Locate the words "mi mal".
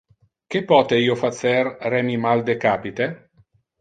2.09-2.43